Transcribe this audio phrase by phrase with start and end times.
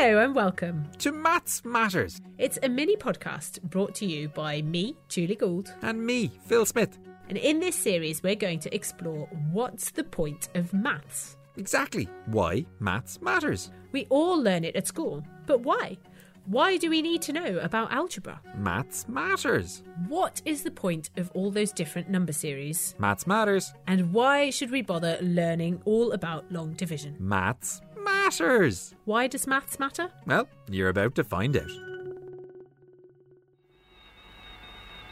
[0.00, 2.20] Hello and welcome to Maths Matters.
[2.38, 7.00] It's a mini podcast brought to you by me, Julie Gould, and me, Phil Smith.
[7.28, 11.36] And in this series, we're going to explore what's the point of maths.
[11.56, 12.08] Exactly.
[12.26, 13.72] Why maths matters.
[13.90, 15.98] We all learn it at school, but why?
[16.44, 18.40] Why do we need to know about algebra?
[18.56, 19.82] Maths matters.
[20.06, 22.94] What is the point of all those different number series?
[22.98, 23.74] Maths matters.
[23.88, 27.16] And why should we bother learning all about long division?
[27.18, 27.82] Maths
[28.28, 28.94] matters.
[29.06, 30.10] Why does maths matter?
[30.26, 31.70] Well, you're about to find out.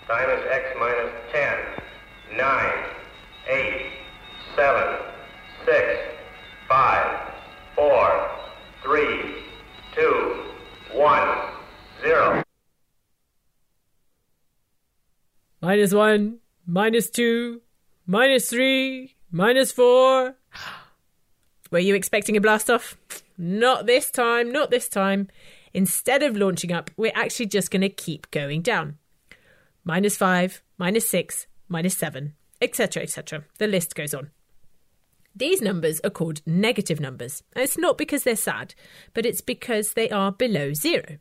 [0.07, 2.85] Time is x minus 10, 9,
[3.49, 3.87] 8,
[4.55, 4.99] 7,
[5.65, 5.99] 6,
[6.69, 7.33] 5,
[7.75, 8.31] 4,
[8.83, 9.35] 3,
[9.95, 10.43] 2,
[10.93, 11.29] one,
[12.03, 12.43] zero.
[15.63, 17.63] Minus one, minus two,
[18.07, 20.37] minus three, minus four.
[21.71, 22.97] Were you expecting a blast off?
[23.39, 25.29] Not this time, not this time.
[25.75, 28.99] Instead of launching up, we're actually just going to keep going down.
[29.85, 33.45] Minus five, minus six, minus seven, etc., etc.
[33.59, 34.31] The list goes on.
[35.35, 37.43] These numbers are called negative numbers.
[37.53, 38.75] And it's not because they're sad,
[39.13, 41.19] but it's because they are below zero.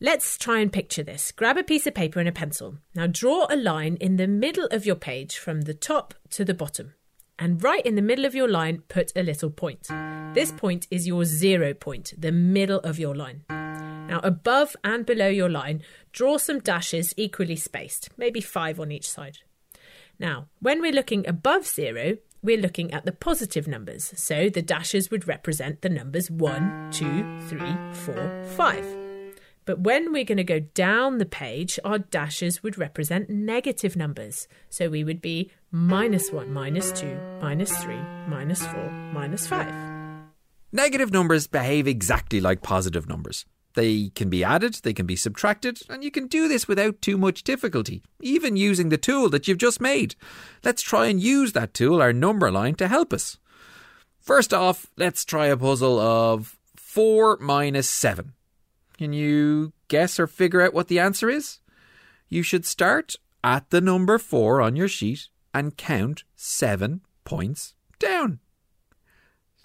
[0.00, 1.30] Let's try and picture this.
[1.30, 2.78] Grab a piece of paper and a pencil.
[2.94, 6.54] Now draw a line in the middle of your page from the top to the
[6.54, 6.94] bottom.
[7.40, 9.88] And right in the middle of your line, put a little point.
[10.34, 13.44] This point is your zero point, the middle of your line.
[13.48, 15.82] Now, above and below your line,
[16.12, 19.38] draw some dashes equally spaced, maybe five on each side.
[20.18, 24.12] Now, when we're looking above zero, we're looking at the positive numbers.
[24.16, 27.58] So the dashes would represent the numbers 1, 2, 3,
[27.92, 28.99] 4, 5.
[29.64, 34.48] But when we're going to go down the page, our dashes would represent negative numbers.
[34.68, 37.94] So we would be minus 1, minus 2, minus 3,
[38.26, 39.90] minus 4, minus 5.
[40.72, 43.44] Negative numbers behave exactly like positive numbers.
[43.74, 47.16] They can be added, they can be subtracted, and you can do this without too
[47.16, 50.16] much difficulty, even using the tool that you've just made.
[50.64, 53.38] Let's try and use that tool, our number line, to help us.
[54.18, 58.32] First off, let's try a puzzle of 4 minus 7.
[59.00, 61.60] Can you guess or figure out what the answer is?
[62.28, 68.40] You should start at the number 4 on your sheet and count 7 points down.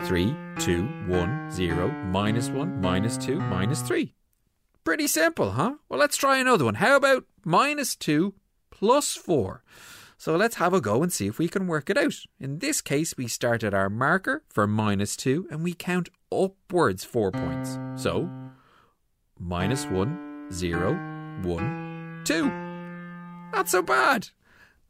[0.03, 4.13] 3, 2, 1, 0, minus 1, minus 2, minus 3.
[4.85, 5.73] Pretty simple, huh?
[5.89, 6.75] Well, let's try another one.
[6.75, 8.33] How about minus 2
[8.71, 9.65] plus 4?
[10.17, 12.15] So let's have a go and see if we can work it out.
[12.39, 17.03] In this case, we start at our marker for minus 2 and we count upwards
[17.03, 17.77] 4 points.
[18.01, 18.29] So,
[19.39, 20.93] minus 1, 0,
[21.43, 22.45] 1, 2.
[23.53, 24.29] Not so bad.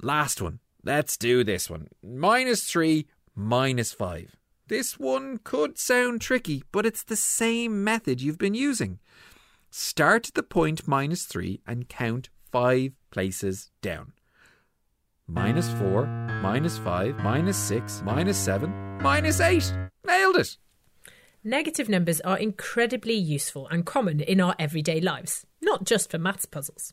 [0.02, 0.60] Last one.
[0.84, 1.88] Let's do this one.
[2.04, 4.36] Minus 3, minus 5.
[4.68, 9.00] This one could sound tricky, but it's the same method you've been using.
[9.70, 14.14] Start at the point minus 3 and count 5 places down.
[15.28, 16.06] Minus 4,
[16.42, 19.74] minus 5, minus 6, minus 7, minus 8.
[20.06, 20.58] Nailed it!
[21.48, 26.48] Negative numbers are incredibly useful and common in our everyday lives, not just for maths
[26.48, 26.92] puzzles.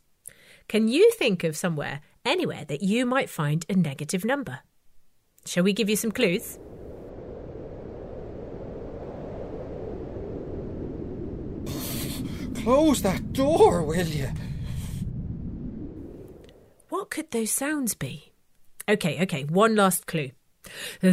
[0.68, 4.58] Can you think of somewhere, anywhere, that you might find a negative number?
[5.46, 6.58] Shall we give you some clues?
[12.62, 14.28] Close that door, will you?
[16.90, 18.34] What could those sounds be?
[18.86, 20.32] Okay, okay, one last clue.
[21.02, 21.10] Oh,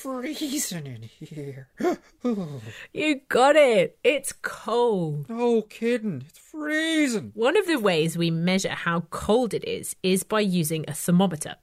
[0.00, 1.68] freezing in here.
[2.92, 3.98] you got it.
[4.02, 5.28] It's cold.
[5.28, 6.24] No kidding.
[6.28, 7.32] It's freezing.
[7.34, 11.56] One of the ways we measure how cold it is is by using a thermometer.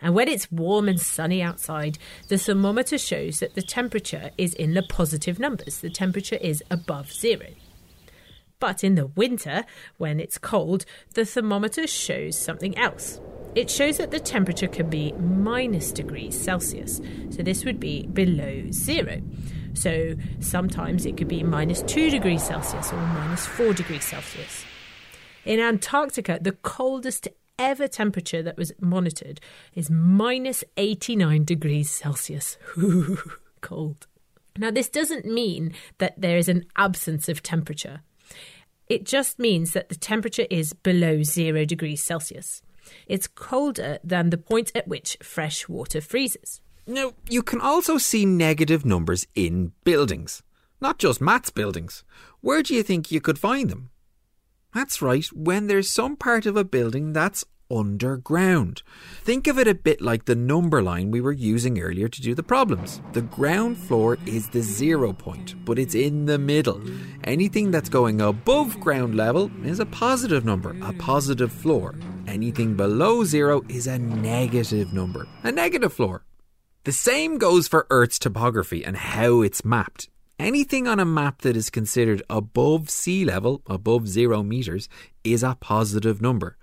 [0.00, 4.74] And when it's warm and sunny outside, the thermometer shows that the temperature is in
[4.74, 5.78] the positive numbers.
[5.78, 7.46] The temperature is above zero.
[8.60, 9.64] But in the winter,
[9.98, 10.84] when it's cold,
[11.14, 13.20] the thermometer shows something else.
[13.58, 17.00] It shows that the temperature can be minus degrees Celsius.
[17.30, 19.20] So this would be below zero.
[19.74, 24.64] So sometimes it could be minus 2 degrees Celsius or minus 4 degrees Celsius.
[25.44, 27.26] In Antarctica, the coldest
[27.58, 29.40] ever temperature that was monitored
[29.74, 32.58] is minus 89 degrees Celsius.
[33.60, 34.06] Cold.
[34.56, 38.02] Now, this doesn't mean that there is an absence of temperature.
[38.88, 42.62] It just means that the temperature is below zero degrees Celsius.
[43.06, 46.60] It's colder than the point at which fresh water freezes.
[46.86, 50.42] Now, you can also see negative numbers in buildings,
[50.80, 52.02] not just Matt's buildings.
[52.40, 53.90] Where do you think you could find them?
[54.74, 58.82] That's right, when there's some part of a building that's underground.
[59.22, 62.34] Think of it a bit like the number line we were using earlier to do
[62.34, 63.00] the problems.
[63.12, 66.80] The ground floor is the zero point, but it's in the middle.
[67.24, 71.94] Anything that's going above ground level is a positive number, a positive floor.
[72.28, 76.26] Anything below zero is a negative number, a negative floor.
[76.84, 80.10] The same goes for Earth's topography and how it's mapped.
[80.38, 84.90] Anything on a map that is considered above sea level, above zero meters,
[85.24, 86.58] is a positive number.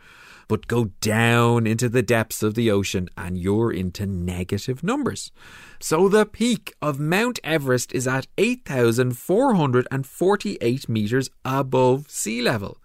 [0.48, 5.32] But go down into the depths of the ocean and you're into negative numbers.
[5.80, 12.78] So the peak of Mount Everest is at 8,448 meters above sea level.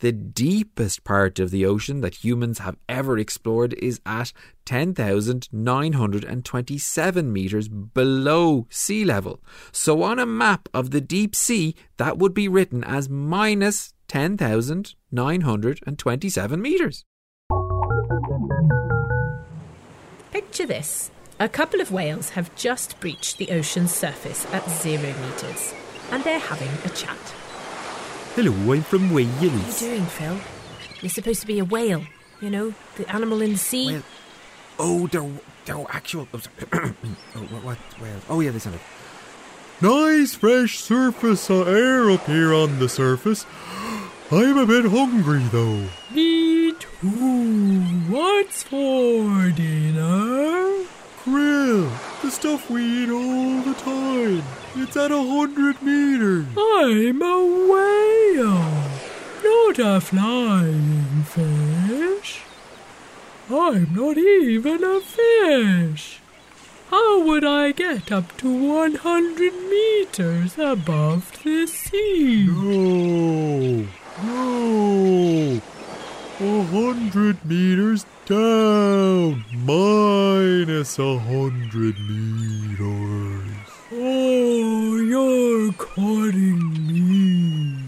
[0.00, 4.34] The deepest part of the ocean that humans have ever explored is at
[4.66, 9.40] 10,927 metres below sea level.
[9.72, 16.62] So, on a map of the deep sea, that would be written as minus 10,927
[16.62, 17.06] metres.
[20.30, 21.10] Picture this.
[21.40, 25.74] A couple of whales have just breached the ocean's surface at zero metres,
[26.10, 27.16] and they're having a chat.
[28.36, 29.30] Hello, I'm from Wales.
[29.30, 29.80] What are you Wales.
[29.80, 30.38] doing, Phil?
[31.00, 32.04] You're supposed to be a whale,
[32.42, 33.94] you know, the animal in the sea.
[33.94, 34.02] Well,
[34.78, 35.30] oh, they're,
[35.64, 36.28] they're actual.
[36.34, 36.40] Oh,
[36.74, 36.78] oh,
[37.38, 37.78] what, what?
[37.98, 38.82] Well, oh, yeah, they sounded.
[39.80, 43.46] Nice fresh surface of air up here on the surface.
[44.30, 45.86] I'm a bit hungry though.
[46.10, 47.80] Me too.
[48.10, 50.84] What's for dinner?
[51.24, 51.88] Krill,
[52.26, 54.42] the stuff we eat all the time.
[54.74, 56.44] It's at a hundred meters.
[56.58, 57.38] I'm a
[57.70, 58.82] whale,
[59.44, 62.40] not a flying fish.
[63.48, 66.18] I'm not even a fish.
[66.90, 72.46] How would I get up to 100 meters above the sea?
[72.48, 73.86] No,
[74.24, 75.60] no.
[76.40, 83.42] A hundred meters down, minus a hundred meters.
[83.92, 87.84] Oh, you're courting me.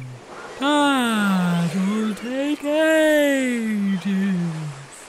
[0.61, 4.37] That'll take ages.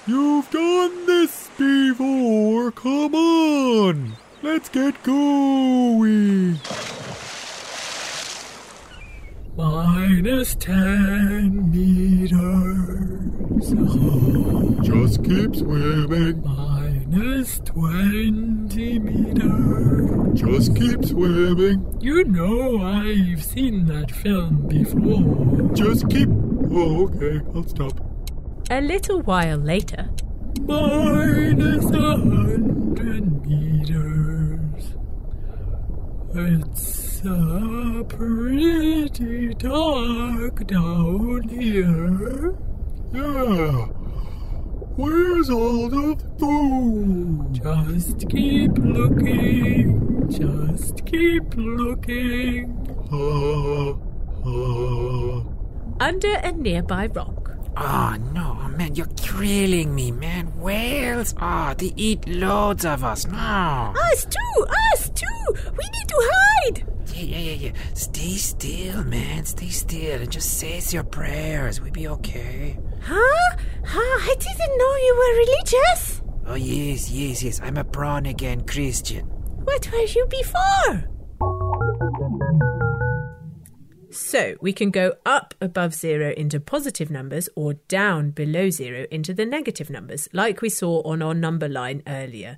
[0.08, 2.72] You've done this before.
[2.72, 6.60] Come on, let's get going.
[9.60, 12.40] Minus 10 meters.
[13.78, 16.42] Oh, Just keep swimming.
[16.46, 20.40] minus 20 meters.
[20.40, 21.98] Just keep swimming.
[22.00, 25.76] You know I've seen that film before.
[25.76, 26.30] Just keep.
[26.72, 28.00] Oh, okay, I'll stop.
[28.72, 30.08] A little while later,
[30.62, 34.94] minus a hundred meters.
[36.34, 42.56] It's uh, pretty dark down here.
[43.14, 43.88] Yeah.
[44.96, 47.54] Where's all the food?
[47.54, 50.30] Just keep looking.
[50.30, 52.76] Just keep looking.
[53.12, 53.92] Uh,
[54.46, 55.44] uh.
[56.00, 57.40] Under a nearby rock,
[57.78, 60.48] Oh, no, man, you're killing me, man.
[60.60, 61.34] Whales?
[61.42, 63.26] Oh, they eat loads of us.
[63.26, 63.94] No.
[64.12, 64.66] Us too!
[64.94, 65.54] Us too!
[65.78, 66.99] We need to hide!
[67.20, 67.94] Yeah, yeah, yeah, yeah.
[67.96, 69.44] Stay still, man.
[69.44, 71.82] Stay still and just say your prayers.
[71.82, 72.80] We'll be okay.
[73.02, 73.58] Huh?
[73.86, 74.00] Huh?
[74.00, 76.22] I didn't know you were religious.
[76.48, 77.60] Oh, yes, yes, yes.
[77.62, 79.26] I'm a born again Christian.
[79.26, 81.10] What were you before?
[84.12, 89.34] So we can go up above zero into positive numbers or down below zero into
[89.34, 92.58] the negative numbers, like we saw on our number line earlier.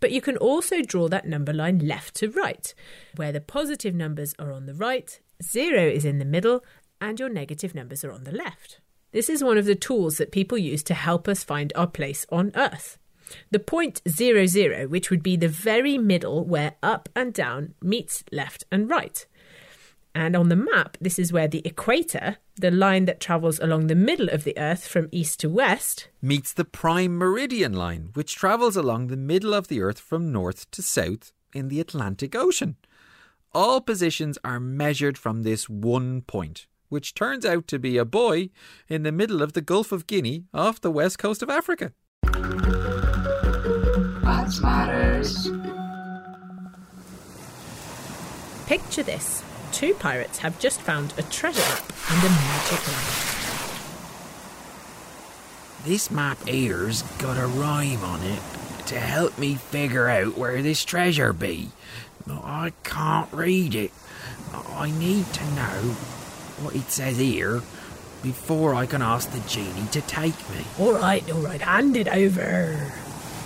[0.00, 2.74] But you can also draw that number line left to right,
[3.16, 6.64] where the positive numbers are on the right, zero is in the middle,
[7.00, 8.80] and your negative numbers are on the left.
[9.12, 12.26] This is one of the tools that people use to help us find our place
[12.30, 12.98] on Earth.
[13.50, 18.24] The point zero zero, which would be the very middle where up and down meets
[18.32, 19.26] left and right.
[20.14, 23.96] And on the map, this is where the equator, the line that travels along the
[23.96, 28.76] middle of the Earth from east to west, Meets the prime meridian line, which travels
[28.76, 32.76] along the middle of the Earth from north to south in the Atlantic Ocean.
[33.52, 38.52] All positions are measured from this one point, which turns out to be a buoy
[38.88, 41.92] in the middle of the Gulf of Guinea off the west coast of Africa.
[44.22, 45.50] What matters?
[48.66, 49.43] Picture this.
[49.74, 53.06] Two pirates have just found a treasure map and a magic lamp.
[55.84, 58.38] This map here's got a rhyme on it
[58.86, 61.70] to help me figure out where this treasure be.
[62.24, 63.90] But I can't read it.
[64.52, 65.96] I need to know
[66.62, 67.60] what it says here
[68.22, 70.64] before I can ask the genie to take me.
[70.78, 71.60] All right, all right.
[71.60, 72.74] Hand it over.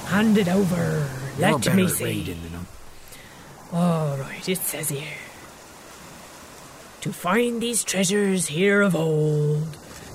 [0.09, 1.09] Hand it over.
[1.39, 2.05] You're Let me see.
[2.05, 2.67] reading than I'm-
[3.73, 5.09] All right, it says here.
[7.03, 9.63] To find these treasures here of old,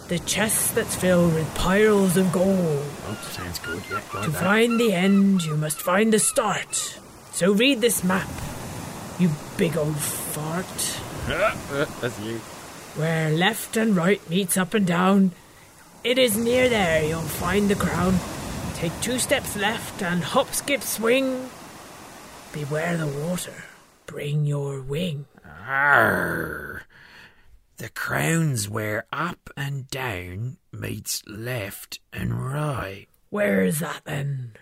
[0.09, 2.83] the chest that's filled with piles of gold.
[3.07, 3.81] Oh, sounds good.
[3.89, 4.41] Yeah, To that.
[4.43, 6.99] find the end, you must find the start.
[7.31, 8.27] So read this map,
[9.17, 10.99] you big old fart.
[11.23, 12.35] Uh, that's you.
[12.99, 15.31] Where left and right meets up and down,
[16.03, 18.19] it is near there you'll find the crown.
[18.75, 21.49] Take two steps left and hop, skip, swing.
[22.51, 23.53] Beware the water.
[24.05, 25.25] Bring your wing.
[25.65, 26.84] Arr.
[27.77, 33.08] The crown's where up and down meets left and right.
[33.29, 34.53] Where is that then?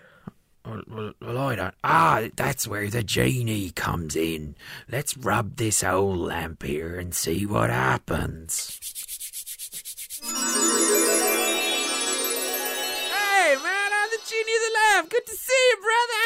[0.64, 1.74] Well, well, well, I don't.
[1.82, 4.54] Ah, that's where the genie comes in.
[4.88, 8.78] Let's rub this old lamp here and see what happens.
[10.22, 10.36] Hey,
[13.56, 15.10] man, I'm the genie of the lamp.
[15.10, 16.21] Good to see you, brother.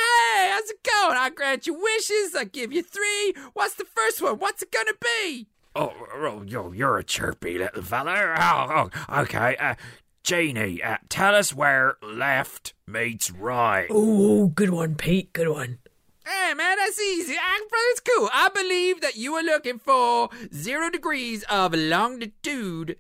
[0.56, 1.18] Hey, how's it going?
[1.18, 2.34] I grant you wishes.
[2.34, 3.34] I give you three.
[3.52, 4.38] What's the first one?
[4.38, 5.48] What's it gonna be?
[5.74, 8.34] Oh, oh, yo, you're a chirpy little fella.
[8.38, 9.56] Oh, oh okay.
[9.58, 9.74] Uh,
[10.22, 13.86] genie, uh, tell us where left meets right.
[13.90, 15.34] Oh, good one, Pete.
[15.34, 15.78] Good one.
[16.24, 17.34] Hey man, that's easy.
[17.34, 18.30] Brother, it's cool.
[18.32, 22.96] I believe that you are looking for zero degrees of longitude,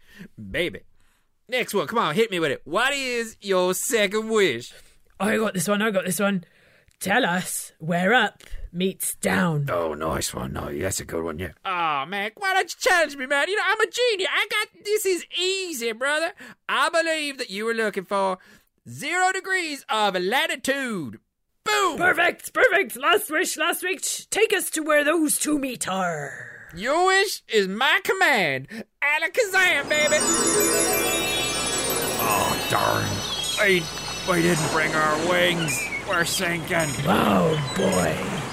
[0.50, 0.80] baby.
[1.48, 2.60] Next one, come on, hit me with it.
[2.64, 4.74] What is your second wish?
[5.18, 5.80] I got this one.
[5.80, 6.44] I got this one.
[7.00, 9.68] Tell us where up meets down.
[9.70, 10.52] Oh, nice one.
[10.54, 11.52] No, that's a good one, yeah.
[11.64, 13.48] Oh man, why don't you challenge me, man?
[13.48, 14.28] You know I'm a genius.
[14.32, 16.32] I got this is easy, brother.
[16.68, 18.38] I believe that you were looking for
[18.88, 21.20] zero degrees of latitude.
[21.64, 21.98] Boom.
[21.98, 22.96] Perfect, perfect.
[22.96, 24.26] Last wish, last wish.
[24.26, 26.68] Take us to where those two meet are.
[26.74, 28.68] Your wish is my command.
[29.02, 30.16] Alakazam, baby.
[32.18, 33.66] Oh, darn.
[33.66, 33.82] We,
[34.30, 35.95] we didn't bring our wings.
[36.08, 36.90] We're sinking.
[37.06, 38.46] Oh boy.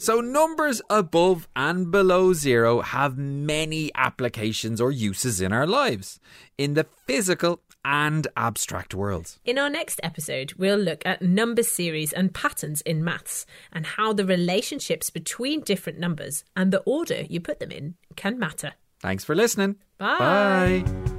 [0.00, 6.20] So, numbers above and below zero have many applications or uses in our lives,
[6.56, 9.40] in the physical and abstract worlds.
[9.44, 14.12] In our next episode, we'll look at number series and patterns in maths and how
[14.12, 18.74] the relationships between different numbers and the order you put them in can matter.
[19.00, 19.76] Thanks for listening.
[19.98, 20.84] Bye.
[20.86, 21.17] Bye.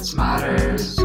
[0.00, 0.98] Maths matters.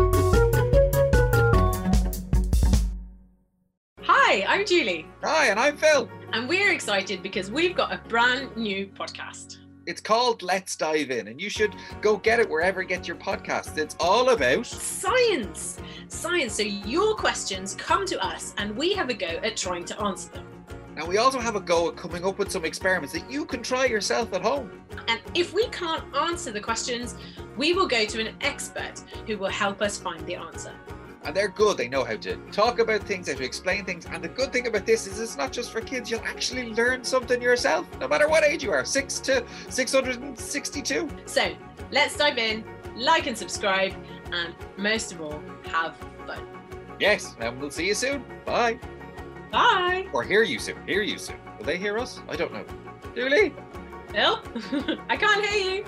[4.04, 6.10] Hi, I'm Julie, Hi, and I'm Phil.
[6.32, 9.58] and we're excited because we've got a brand new podcast.
[9.86, 13.18] It's called Let's Dive In, and you should go get it wherever you get your
[13.18, 13.78] podcasts.
[13.78, 15.78] It's all about Science!
[16.08, 16.54] Science.
[16.54, 20.32] So your questions come to us, and we have a go at trying to answer
[20.32, 20.55] them.
[20.96, 23.62] Now, we also have a go at coming up with some experiments that you can
[23.62, 24.72] try yourself at home.
[25.10, 27.16] And if we can't answer the questions,
[27.58, 30.74] we will go to an expert who will help us find the answer.
[31.26, 31.78] And they're good.
[31.78, 34.06] They know how to talk about things, how to explain things.
[34.06, 36.10] And the good thing about this is it's not just for kids.
[36.10, 41.10] You'll actually learn something yourself, no matter what age you are 6 to 662.
[41.26, 41.56] So
[41.92, 42.64] let's dive in,
[42.96, 43.94] like and subscribe,
[44.32, 46.42] and most of all, have fun.
[47.00, 48.24] Yes, and we'll see you soon.
[48.46, 48.80] Bye.
[49.56, 50.06] Bye!
[50.12, 50.86] Or hear you soon.
[50.86, 51.38] Hear you soon.
[51.58, 52.20] Will they hear us?
[52.28, 52.66] I don't know.
[53.16, 53.54] Julie?
[54.12, 54.42] Phil?
[55.10, 55.86] I can't hear you.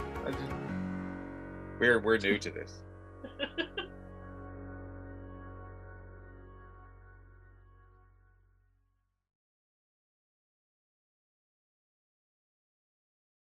[1.78, 2.76] We're, we're new to this.